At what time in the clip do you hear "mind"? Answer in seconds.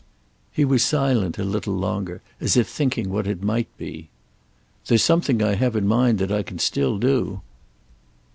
5.87-6.17